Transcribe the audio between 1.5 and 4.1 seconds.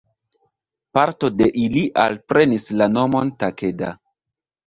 ili alprenis la nomon Takeda.